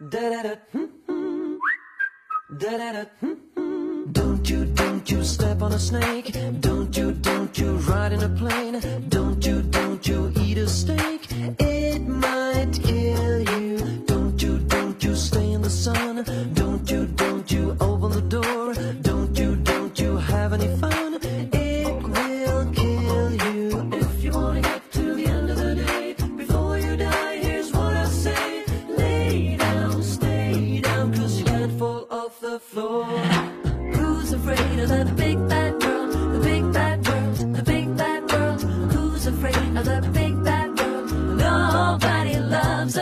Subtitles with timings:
[0.00, 1.56] Hmm, hmm.
[3.20, 6.34] Hmm, don't you, don't you step on a snake.
[6.60, 8.80] Don't you, don't you ride in a plane.
[9.10, 11.28] Don't you, don't you eat a steak.
[11.58, 13.76] It might kill you.
[14.06, 16.24] Don't you, don't you stay in the sun.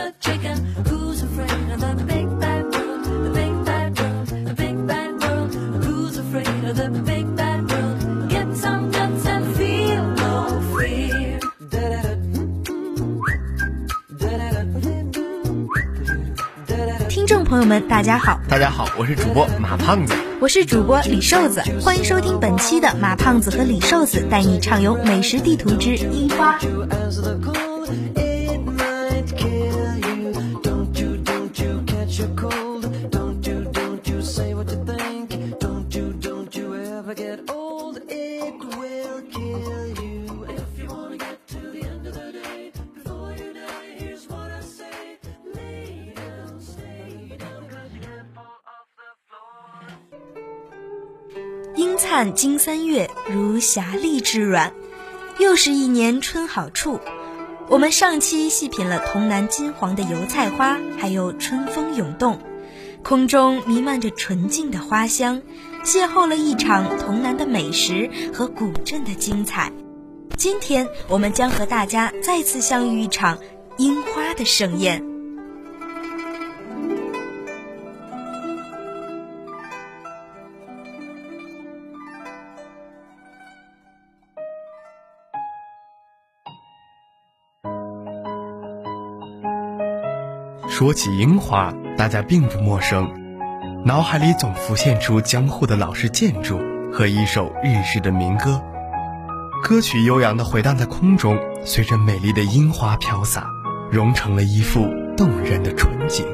[0.09, 0.57] Loves a chicken.
[0.85, 3.03] Who's afraid of the big bad world?
[3.05, 5.55] The big bad world, the big bad world.
[5.83, 8.29] Who's afraid of the big bad world?
[8.29, 11.39] Get some guts and feel no fear.
[17.09, 20.13] 听众朋友们，大家好，大家好，我是主播马胖子。
[20.39, 26.57] 我是主播李瘦子，欢迎收听本期的马胖子和李瘦子带你畅游美食地图之樱花。
[51.99, 54.73] 灿金三月，如霞丽之软。
[55.37, 57.01] 又是一年春好处。
[57.67, 62.39] 我们上期细品了潼南金黄的油菜花，还有春风涌动，
[63.03, 65.41] 空中弥漫着纯净的花香，
[65.83, 69.69] 邂逅了一场潼南的美食和古镇的精彩。
[70.37, 73.39] 今天我们将和大家再次相遇一场
[73.77, 75.08] 樱花的盛宴。
[90.79, 93.11] 说起樱花，大家并不陌生，
[93.83, 96.57] 脑海里总浮现出江户的老式建筑
[96.89, 98.61] 和一首日式的民歌。
[99.61, 103.45] 歌曲悠扬地回荡在空中，随着美丽的樱花飘洒，
[103.91, 106.25] 融成了一幅动人的春景。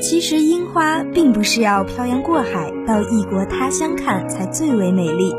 [0.00, 5.34] 其实樱花并不是要漂洋过海到异国他乡看才最为美丽，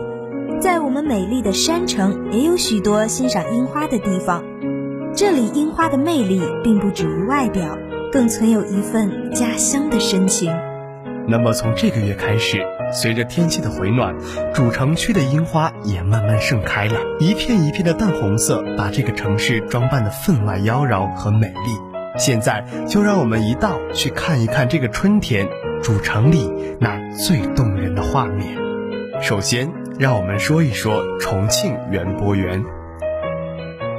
[0.61, 4.43] 在我们美丽的山城也有许多欣赏樱花的地方。
[5.13, 7.77] 这里樱花的魅力并不止于外表，
[8.13, 10.49] 更存有一份家乡的深情。
[11.27, 14.15] 那么从这个月开始，随着天气的回暖，
[14.53, 22.17] 主城区的樱花也慢慢盛开了，一片一片的淡红色把这个城市装扮得分外妖娆和美丽。
[22.17, 25.47] 现在就让我们一道去看一看这个春天
[25.81, 28.57] 主城里那最动人的画面。
[29.21, 32.63] 首先，让我们说一说重庆园博园。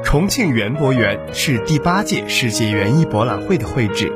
[0.05, 4.13] 重庆园博园是第八届世界园艺博览会的会址，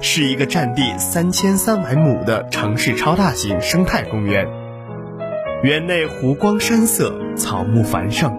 [0.00, 4.46] 是一个占地三千三百亩的城市超大型生态公园。
[5.62, 8.36] 园内湖光山色，草木繁盛，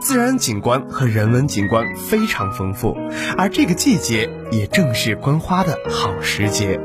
[0.00, 2.96] 自然景观和人文景观非常丰富，
[3.38, 6.80] 而这个季节也正是观花的好时节。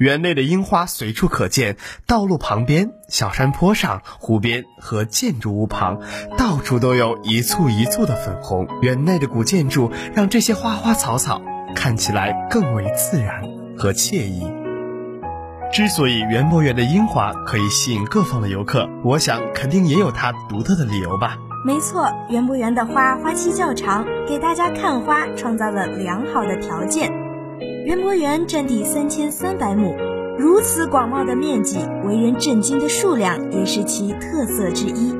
[0.00, 6.00] 园内的樱花随处可见，道路旁边、小山坡上、湖边和建筑物旁，
[6.38, 8.66] 到处都有一簇一簇的粉红。
[8.80, 11.42] 园内的古建筑让这些花花草草
[11.76, 13.42] 看起来更为自然
[13.76, 14.50] 和惬意。
[15.70, 21.36] 之所以园博园的樱花可以吸引各方的游客，我想肯定也有它独特的理由吧。
[21.62, 27.29] 没错，园博园的花花期较长，给大家看花创造了良好的条件。
[27.86, 29.96] 园博园占地三千三百亩，
[30.38, 35.14] 如此广袤的面积，为人震惊的数量也是其特色之一。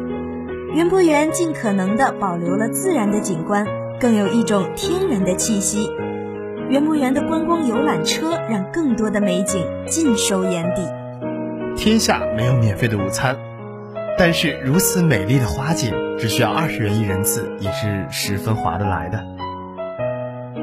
[0.74, 3.66] 园博园尽可能地保留了自然的景观，
[3.98, 5.90] 更有一种天然的气息。
[6.68, 10.82] 园博园的观光游览车让更多的美景尽收眼底。
[11.76, 13.36] 天下没有免费的午餐，
[14.18, 19.39] 但是如此美丽的花景，只需要二十元一人次，也是十分划得来的。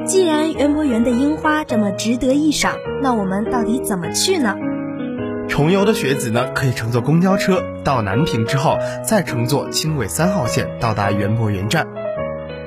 [0.08, 4.56] 既然园博园的樱花这么值得一赏，那我们到底怎么去呢？
[5.50, 11.86] 重游的学子呢，可以乘坐公交车到南平之后，再乘坐轻轨三号线到达园博园站。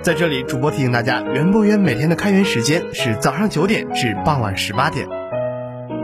[0.04, 5.08] 在这里，主播提醒大家，园博园每天的开园时间是早上九点至傍晚十八点。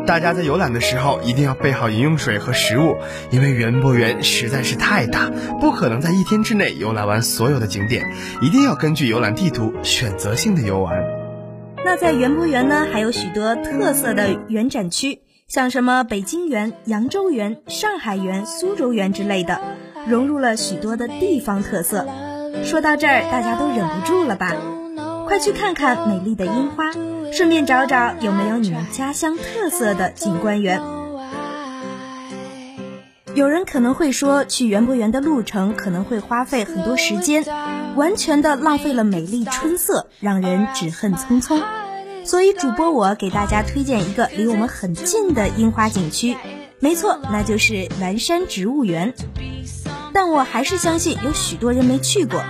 [0.07, 2.95] 大家在游览的时候一定要备好饮用水和食物，
[3.29, 5.29] 因为园博园实在是太大，
[5.61, 8.07] 不可能在一天之内游览完所有的景点，
[8.41, 11.16] 一定要根据游览地图选择性的游玩。
[11.87, 19.61] 那在园博园呢，还有许多特色的园展区，像什么北京园、扬州园、上海园、苏州园之类的，
[20.05, 22.05] 融入了许多的地方特色。
[22.65, 24.53] 说到这儿，大家都忍不住了吧？
[25.27, 26.91] 快去看看美丽的樱花，
[27.31, 30.81] 顺便找找有没有你们家乡特色的景观园。
[33.33, 37.45] 有人可能会说，去园博园的路程可能会花费很多时间，
[37.97, 41.63] 完全的浪费了美丽春色，让人只恨匆匆。
[42.23, 46.37] 所以主播我给大家推荐一个离我们很近的樱花景区，
[46.79, 49.15] 没错，那就是南山植物园。
[50.13, 52.43] 但我还是相信有许多人没去过，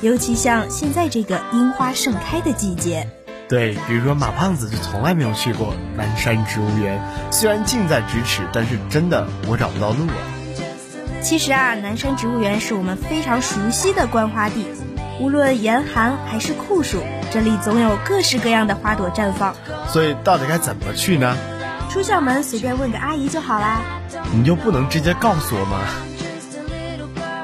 [0.00, 3.06] 尤其像现在这个樱花盛开的季节。
[3.46, 6.98] 对，比如说马胖子就从来没有去过南山植物园，
[7.30, 10.16] 虽然近在咫尺，但是真的我找不到路啊。
[11.20, 14.64] 其实啊，南山植物园是我们非常熟悉的观花地，
[15.20, 17.02] 无论严寒还是酷暑，
[17.32, 19.54] 这里总有各式各样的花朵绽放。
[19.88, 21.36] 所以到底该怎么去呢？
[21.90, 23.80] 出校门随便问个阿姨就好啦。
[24.32, 25.78] 你就不能直接告诉我吗？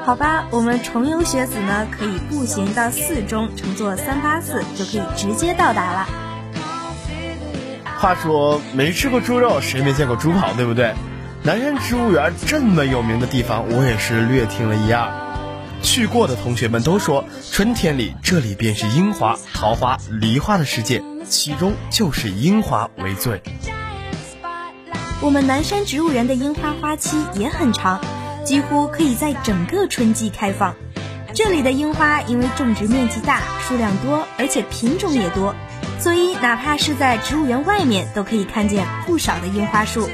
[0.03, 6.07] 好吧，我们重游学子呢，可以步行到四中，乘坐三八四就可以直接到达了。
[7.99, 10.93] 话说，没吃过猪肉，谁没见过猪跑，对不对？
[11.43, 15.07] 南山植物园这么有名的地方，我也是略听了一二。
[15.81, 23.41] 去过的同学们都说，春天里这里便是樱花、桃花、梨花的世界，其中就是樱花为最。
[25.21, 27.99] 我们南山植物园的樱花花期也很长，
[28.43, 30.75] 几乎可以在整个春季开放。
[31.33, 35.55] 这里的樱花因为种植面积大、数量多，而且品种也多，
[35.99, 40.09] 所以哪怕是在植物园外面，都可以看见不少的樱花树。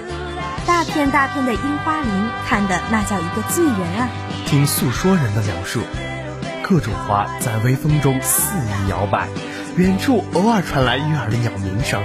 [0.65, 2.11] 大片大片的樱花林，
[2.47, 4.09] 看的那叫一个醉人啊！
[4.47, 5.81] 听诉说人的描述，
[6.63, 9.27] 各种花在微风中肆意摇摆，
[9.75, 12.01] 远处偶尔传来悦耳的鸟鸣声。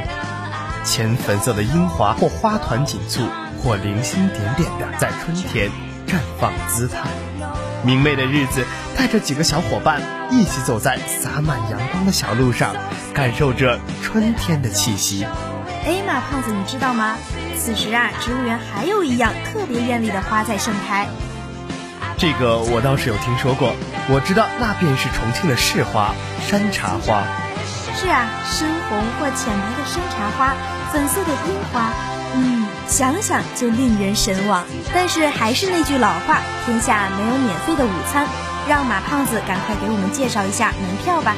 [0.85, 3.23] 浅粉色的樱花，或花团锦簇，
[3.63, 5.71] 或零星点点的，在春天
[6.09, 7.09] 绽放姿态。
[7.85, 8.65] 明媚的日子，
[8.99, 12.75] 带着几个小伙伴一起走在洒满阳光的小路上，
[13.15, 15.25] 感受着春天的气息。
[15.87, 17.17] 哎，马胖子，你知道吗？
[17.57, 21.07] 此时啊，植物园还有一样特别艳丽的花在盛开。
[22.19, 23.75] 这个我倒是有听说过，
[24.09, 26.15] 我知道那便是重庆的市花——
[26.47, 27.25] 山茶花。
[27.95, 30.55] 是啊，深红或浅白的山茶花，
[30.93, 31.91] 粉色的樱花，
[32.35, 34.65] 嗯，想想就令人神往。
[34.95, 38.27] 但是还是那句老话，天下没有免费的午餐。
[38.69, 41.35] 让马胖子赶快给我们介绍一下门票吧。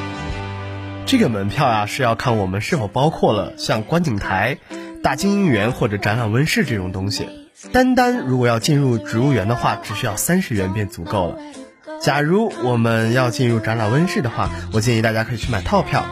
[1.07, 4.59] 这个门票啊，是要看我们是否包括了像观景台、
[5.03, 7.44] 大经营园或者展览温室这种东西。
[7.73, 11.39] 单单如果要进入植物园的话，只需要三十元便足够了。
[12.01, 16.05] 假如我们要进入展览温室的话，我建议大家可以去买套票。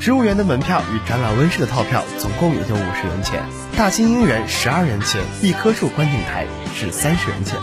[0.00, 3.42] 植物园的门票与展览温室的套票总共也就五十元钱。
[3.76, 7.58] 大兴樱园十二元钱，一棵树观景台是三十元钱。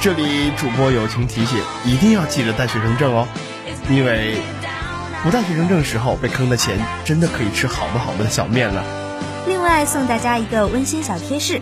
[0.00, 3.26] 这里主播友情提醒，一定要记得带学生证哦，
[3.90, 4.36] 因为。
[5.24, 8.84] 不带学生证时候被坑的钱，真的可以吃好不好多的小面了。
[9.48, 11.60] 另外送大家一个温馨小贴士：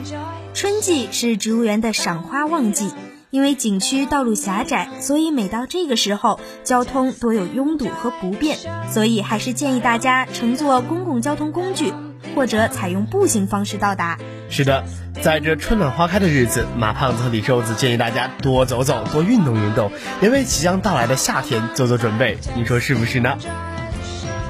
[0.56, 2.90] 春季是植物园的赏花旺季，
[3.28, 8.56] 因为景区道路狭窄，所以每到这个时候，交通多有拥堵和不便，
[8.90, 11.92] 所以还是建议大家乘坐公共交通工具。
[12.34, 14.18] 或者采用步行方式到达。
[14.48, 14.84] 是的，
[15.22, 19.92] 在这春暖花开的日子，马胖子和李瘦子建议大家多走走，多运动运动，
[20.22, 22.38] 也为即将到来的夏天做做准备。
[22.54, 23.36] 你说是不是呢？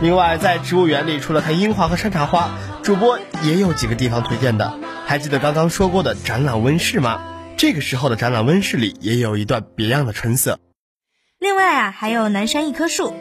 [0.00, 2.50] 另外，在植物园里，除了看樱花和山茶花，
[2.84, 4.72] 主播也有几个地方推荐的。
[5.08, 7.22] 还记得刚刚说过的展览温室吗？
[7.56, 10.58] 这个时候的展览温室里也有一段别样的春色。
[11.38, 13.14] 另外啊，还有南山一棵树，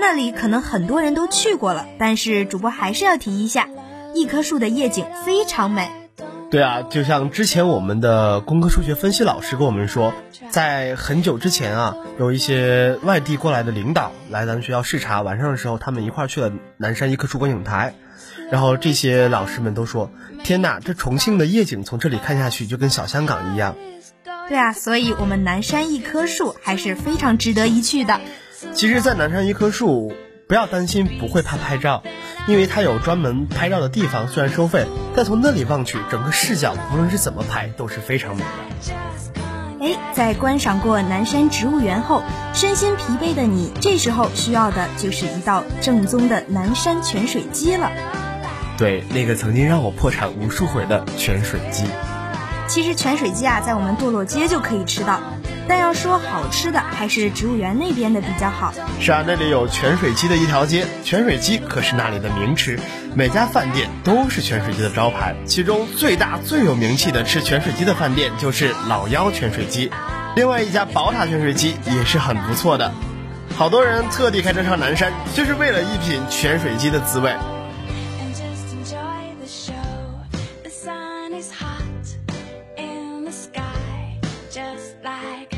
[0.00, 3.68] 那里可能很多人都去过了，但是主播还是要提一下。
[4.16, 5.88] 一棵树的夜景非常美。
[6.50, 10.12] 对啊，就像之前我们的工科数学分析老师跟我们说，
[10.50, 17.94] 在很久之前啊，有一些外地过来的领导来咱们学校视察，晚上的时候他们一块去了南山一棵树观景台，
[18.50, 20.10] 然后这些老师们都说
[20.44, 23.76] ：“天哪，这重庆的夜景从这里看下去就跟小香港一样。”
[24.48, 28.20] 对啊，所以我们南山一棵树还是非常值得一去的。
[28.72, 30.12] 其实，在南山一棵树，
[30.46, 32.02] 不要担心不会怕拍照。
[32.46, 38.94] 因为它有专门拍照的地方，虽然收费，但从那里望去，整个视角无论是怎么拍都是非常美的。
[39.80, 42.22] 哎，在观赏过南山植物园后，
[42.54, 47.92] 身心疲惫的你，这时候需要的就是一道正宗的南山泉水鸡了。
[48.78, 51.84] 对，那个曾经让我破产无数回的泉水鸡。
[52.68, 55.18] 其实泉水鸡啊，在我们堕落街就可以吃到。
[55.66, 58.72] 但要说好吃的，还是植物园那边的比较好。
[59.00, 62.78] 是啊，那里有泉水鸡的一条街，泉水鸡可是那里的名吃，
[63.14, 65.34] 每家饭店都是泉水鸡的招牌。
[65.44, 69.90] 其中最大最有名气的吃泉水鸡的饭店就是老幺泉水鸡，
[70.36, 72.92] 另外一家宝塔泉水鸡也是很不错的。
[73.56, 77.34] 好多人特地开车上南山，就是为了一品泉水鸡的滋味。
[84.74, 85.57] just like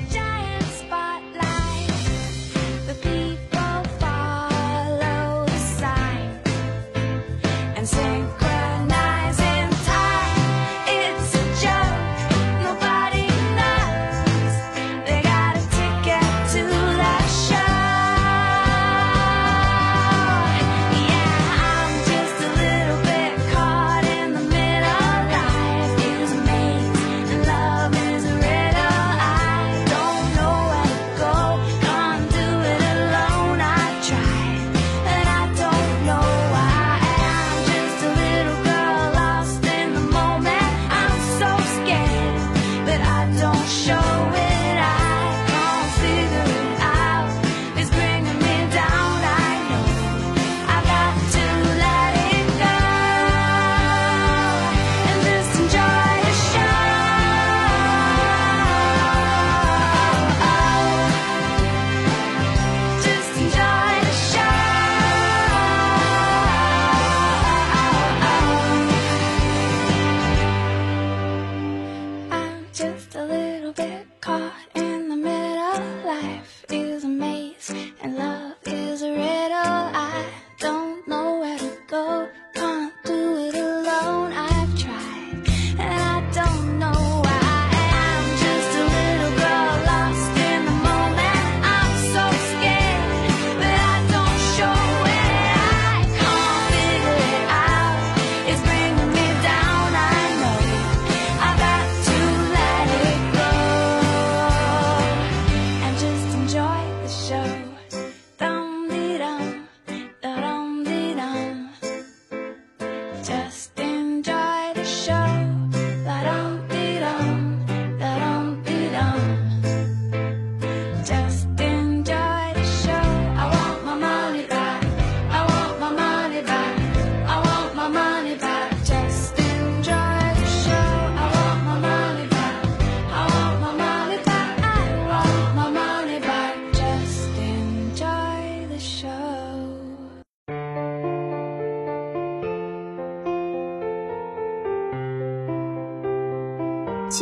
[43.67, 43.93] 其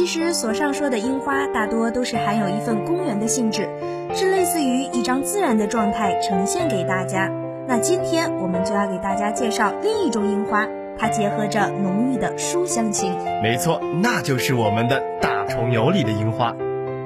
[0.08, 3.68] 实所上说的樱花大多都是含有一份公园的性质，
[4.14, 7.30] 是类似于一张自然的状态呈现给大家。
[7.66, 10.66] 那今天我们就要给大家介绍另一种樱花，
[10.98, 13.14] 它结合着浓郁的书香情。
[13.42, 16.56] 没错，那就是我们的大重游里的樱花。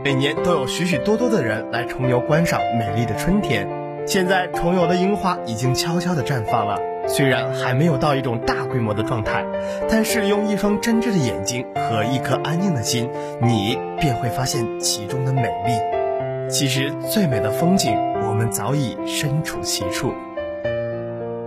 [0.05, 3.67] 每年都有许许多多的人来重游观赏美丽的春天。
[4.07, 6.79] 现在重游的樱花已经悄悄地绽放了。
[7.07, 9.45] 虽然还没有到一种大规模的状态，
[9.91, 16.49] 但是用一双真挚的眼睛和一颗安静的心，你便会发现其中的美丽。
[16.49, 20.13] 其实最美的风景，我们早已身处其处。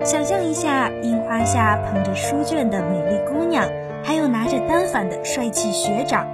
[0.03, 3.67] 想象一下，樱花下捧着书卷的美丽姑娘，
[4.03, 6.27] 还有拿着单反的帅气学长。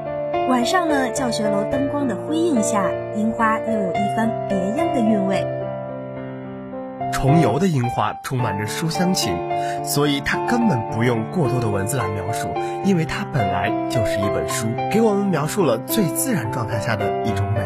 [0.50, 5.61] 晚上呢，教学楼灯光的辉映下，樱花又有一番别样的韵味。
[7.12, 9.36] 重游的樱花充满着书香情，
[9.84, 12.48] 所以它根本不用过多的文字来描述，
[12.84, 17.62] 因为它本来就是一本书，给我们描述了最自然状态下的一种美。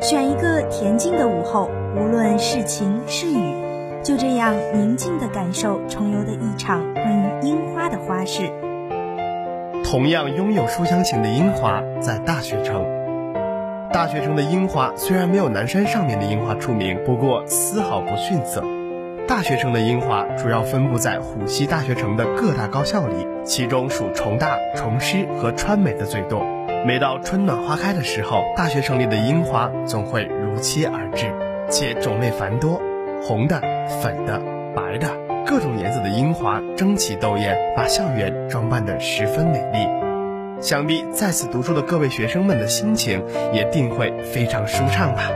[0.00, 3.54] 选一个恬静的午后，无论是晴是雨，
[4.02, 8.50] 就这样宁静的感受重游的一场关于樱花的花事。
[9.84, 12.99] 同样拥有书香情的樱花，在大学城。
[13.92, 18.62] 大学城的樱花虽然没有南山上面的樱花出名，不过丝毫不逊色。
[19.26, 26.44] 大学城的樱花主要分布在虎溪大学城的各大高校里，其中属重大、重师和川美的最多。
[26.86, 31.26] 每到春暖花开的时候，大学城里的樱花总会如期而至，
[31.68, 32.80] 且种类繁多，
[33.20, 33.60] 红的、
[34.00, 34.40] 粉的、
[34.72, 35.08] 白的，
[35.44, 39.99] 各种颜色的樱花争奇斗艳，把校园装扮得十分美丽。
[40.60, 45.30] 想必在此读书的各位学生们的心情也定会非常舒畅吧。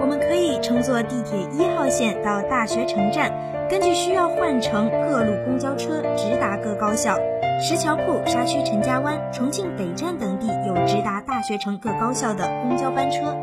[0.00, 3.30] 我们可以乘坐地铁一号线到大学城站，
[3.68, 7.18] 根据需要换乘各路公交车直达各高校。
[7.62, 13.36] 石桥铺、沙区陈家湾、重庆北站等地有直达大学城各高校的公交班车。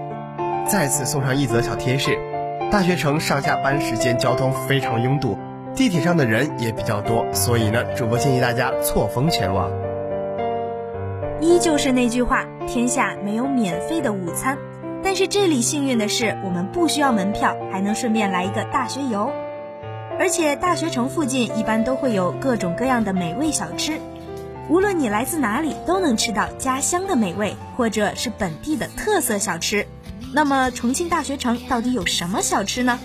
[0.66, 2.18] 再次送上一则小贴士：
[2.72, 5.38] 大学城上下班时间交通非常拥堵，
[5.76, 9.72] 地铁上的人也比较多，所以呢，主播建议大家错峰前往。
[11.40, 14.58] 依旧是那句话，天下没有免费的午餐，
[15.04, 19.32] 但是这里幸运的是，我们不需要门票，还能顺便来一个大学游。
[20.20, 24.00] 而且大学城附近一般都会有各种各样的美味小吃，
[24.68, 29.86] 无论你来自哪里，都能吃到家乡的美味，或者是本地的特色小吃。
[30.34, 33.00] 那么重庆大学城到底有什么小吃呢？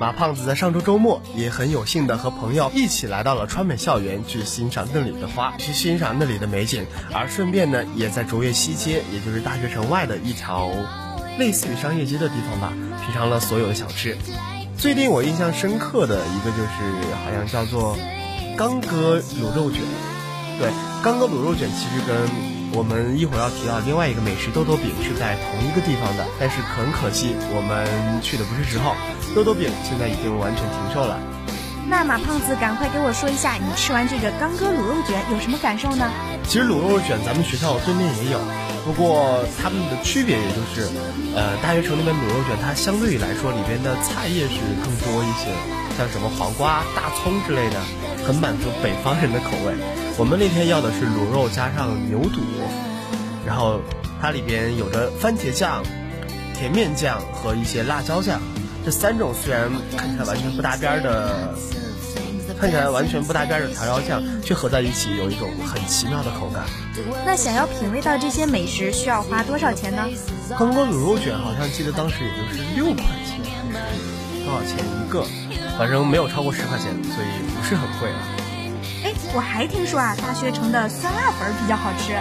[0.00, 10.68] 马胖子在上周周末也很有幸的和朋友一起来到了川美校园，去欣赏那里的花，去欣赏那里的美景，而顺便呢，也在卓越西街，也就是大学城外的一条
[11.38, 12.72] 类似于商业街的地方吧，
[13.04, 14.16] 品尝了所有的小吃。
[14.76, 17.96] 最令我印象深刻的一个就是，好像叫做
[18.56, 19.80] 刚哥卤肉卷。
[20.58, 20.70] 对，
[21.02, 27.86] 刚哥卤肉卷其实跟我们一会儿要提到另外一个美食豆豆饼是在同一个地方的，但是很可惜我们
[28.20, 28.96] 去的不是时候，
[29.34, 31.16] 豆豆饼现在已经完全停售了。
[31.86, 36.10] 那马胖子，赶快给我说一下，你吃完这个刚哥卤肉卷有什么感受呢？
[36.42, 38.40] 其实卤肉卷咱们学校对面也有，
[38.82, 40.90] 不过它们的区别也就是，
[41.36, 45.54] 呃，大学城那边卤肉卷它相对于来说里边的菜叶是更多一些，
[45.94, 47.78] 像什么黄瓜、大葱之类的，
[48.26, 49.74] 很满足北方人的口味。
[50.16, 52.40] 我们那天要的是卤肉加上牛肚，
[53.46, 53.80] 然后
[54.20, 55.82] 它里边有着番茄酱、
[56.56, 58.40] 甜面酱和一些辣椒酱，
[58.84, 61.54] 这三种虽然看起来完全不搭边的，
[62.60, 66.64] 看起来完全不搭边的调料酱，却合在一起有一种很奇妙的口感。
[67.26, 70.06] 那想要品味到这些美食，需要花多少钱呢？
[70.56, 73.40] 刚刚卤肉卷好像记得当时也就是六块钱，
[73.72, 75.24] 还是多少钱一个？
[75.76, 78.18] 反正没有超过十块钱，所以不是很贵啊。
[79.04, 82.14] 哎，我还听说啊，大学城的酸辣粉比较好吃。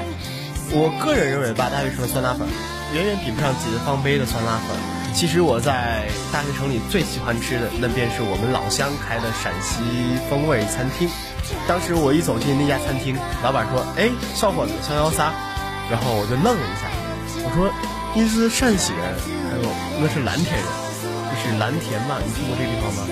[0.72, 2.48] 我个人认为吧，大学城的酸辣粉
[2.94, 4.76] 远远比不上解放碑的酸辣粉。
[5.14, 11.08] 其实我在大学城里最喜欢吃的，那便是我们老乡开的陕西风味餐厅。
[11.68, 15.30] 当时我一走进那家餐厅，老板说：“哎，小伙子，想要啥？”
[15.92, 16.90] 然后我就愣了一下，
[17.46, 17.70] 我说
[18.18, 19.14] ：“你是陕西人？”
[19.54, 19.70] 他说
[20.02, 20.66] ：“那是蓝田人，
[21.30, 23.06] 就是蓝田嘛，你听过这个地方吗？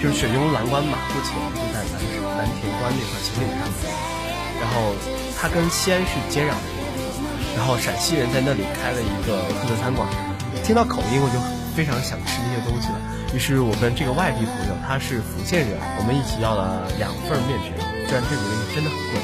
[0.00, 1.98] 就是雪中蓝关马户前，就在蓝。”
[2.38, 3.66] 蓝田关那块秦岭上，
[4.62, 4.94] 然后
[5.34, 6.70] 它跟西安是接壤的，
[7.56, 10.06] 然后陕西人在那里开了一个特色餐馆，
[10.62, 11.42] 听到口音我就
[11.74, 12.98] 非常想吃那些东西了。
[13.34, 17.74] 于是我跟这个外地朋友，他是福建人，我们一起要了两份面皮，
[18.06, 19.18] 虽然这里面真的很贵，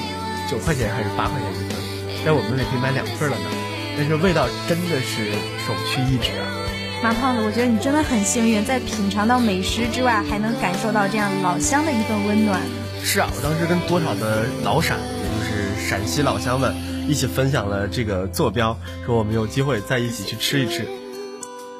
[0.50, 1.78] 九块钱还是八块钱一份，
[2.26, 3.46] 但我们也可以买两份了呢。
[3.94, 6.63] 但是味道真的是首屈一指啊！
[7.02, 12.60] 马胖子，我觉得你真的很幸运，在品尝到美食之外，还能感受到这样老乡的一份温暖。
[13.02, 16.74] 是啊，我当时跟多少的老陕，也就是陕西老乡们
[17.06, 20.88] 一起分享了这个坐标，说我们有机会再一起去吃一吃。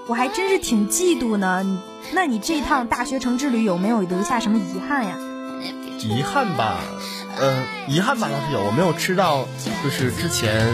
[0.06, 1.64] 我还真是挺嫉妒呢。
[2.12, 5.16] 那你这趟大学城之旅有没有留下什么遗憾呀？
[6.00, 6.80] 遗憾吧，
[7.40, 9.48] 呃，遗憾吧倒是有，我没有吃到
[9.82, 10.66] 就是之前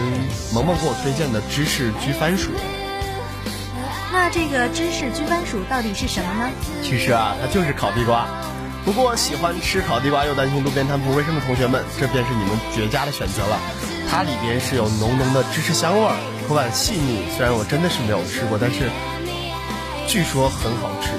[0.53, 2.49] 萌萌给我推荐的芝士焗番薯。
[4.11, 6.51] 那这个芝士焗番薯到底是什么呢？
[6.83, 8.27] 其实啊，它就是烤地瓜。
[8.83, 13.57] 不过，喜欢吃烤地瓜又担心路边摊不卫生的同学们，这便是你们绝佳的选择了。
[14.09, 17.23] 它里边是有浓浓的芝士香味儿，口感细腻。
[17.37, 18.89] 虽然我真的是没有吃过，但是
[20.07, 21.13] 据说很好吃。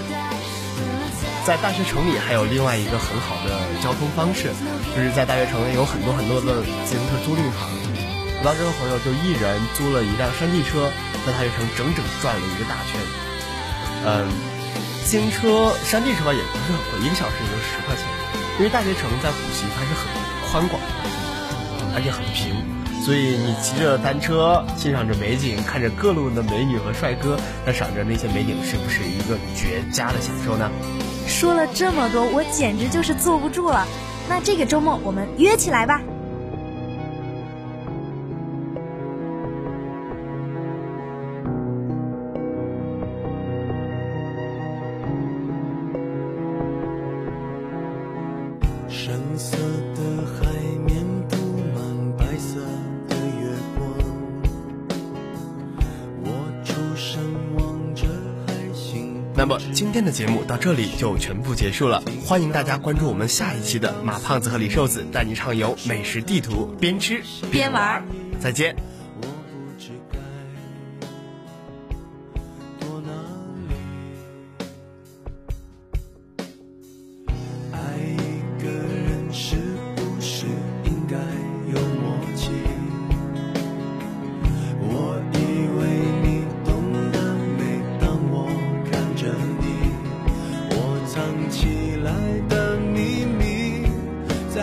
[1.47, 4.53] 在大学城里还有另外一个很好的交通方式，
[4.95, 7.71] 就是在大学城有很多很多的自行车租赁行。
[8.43, 10.91] 我当时和朋友就一人租了一辆山地车，
[11.25, 12.99] 在大学城整整转了一个大圈。
[14.05, 14.27] 嗯。
[15.05, 18.03] 自行车、山地车吧也不是很贵，一个小时也就十块钱。
[18.59, 20.11] 因为大学城在浦西，它是很
[20.51, 20.89] 宽广的，
[21.95, 22.67] 而且很平，
[23.05, 30.71] 所以你骑着单车，欣赏着美景，看着各路的美女和帅哥，那赏着那些美景，是不是一个绝佳的享受呢？
[31.29, 33.87] 说了这么多，我简直就是坐不住了。
[34.29, 36.01] 那这个周末我们约起来吧。
[59.35, 68.05] 那么今天的节目到这里就全部结束了，欢迎大家关注我们下一期的马胖子和李瘦子带你畅游美食地图，边吃边玩，
[68.39, 68.92] 再见。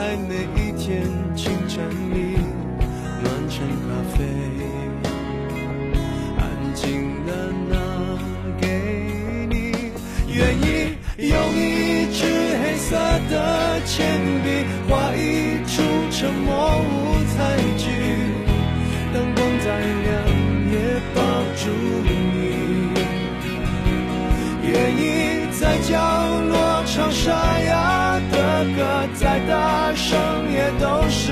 [0.10, 2.40] 在每一天清晨里
[3.22, 3.86] 暖成咖
[4.18, 4.26] 啡，
[6.36, 6.42] 安
[6.74, 6.84] 静
[7.28, 7.32] 的
[7.70, 7.78] 拿
[8.60, 8.66] 给
[9.52, 9.54] 你。
[10.34, 11.62] 愿意用一
[12.12, 12.26] 支
[12.58, 12.98] 黑色
[13.30, 15.78] 的铅笔画一出
[16.10, 16.90] 沉默舞
[17.38, 17.38] 台
[17.78, 17.86] 剧，
[19.14, 20.10] 灯光再亮
[20.72, 20.76] 也
[21.14, 21.18] 抱
[21.56, 21.62] 住
[22.04, 22.10] 你。
[24.72, 25.06] 愿意
[25.52, 25.94] 在角
[26.50, 26.56] 落
[26.88, 27.69] 唱沙哑，
[30.50, 31.32] 也都是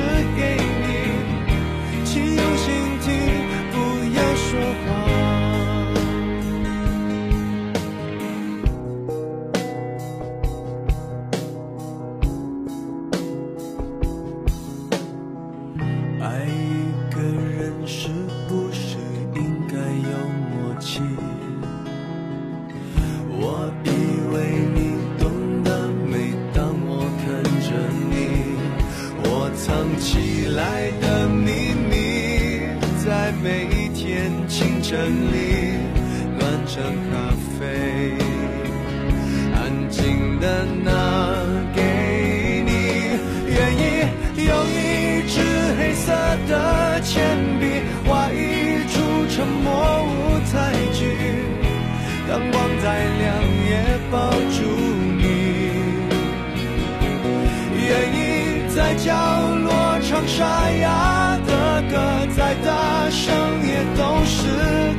[60.18, 63.36] 唱沙哑的歌，再大声
[63.68, 64.48] 也都是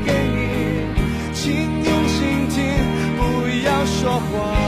[0.07, 2.62] 给你，请用心听，
[3.16, 4.67] 不要说话。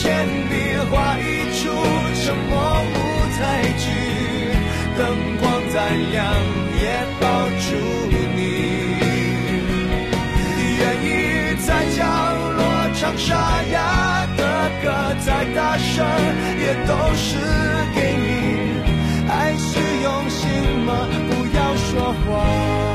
[0.00, 0.54] 铅笔
[0.90, 1.20] 画一
[1.52, 1.68] 出
[2.14, 2.56] 沉默
[2.88, 2.96] 舞
[3.36, 3.38] 台
[3.76, 3.84] 剧，
[4.96, 4.98] 灯
[5.38, 6.24] 光再亮
[6.80, 6.82] 也
[7.20, 7.26] 抱
[7.60, 7.76] 住
[8.34, 8.40] 你。
[10.78, 11.06] 愿意
[11.66, 11.98] 在角
[12.56, 12.58] 落
[12.94, 13.28] 唱沙
[13.70, 13.76] 哑
[14.38, 14.42] 的
[14.82, 14.86] 歌，
[15.20, 15.92] 再大声
[16.58, 17.36] 也都是
[17.94, 18.24] 给你。
[19.28, 19.68] 爱是
[20.02, 20.48] 用心
[20.86, 20.88] 吗？
[21.28, 22.89] 不要说谎。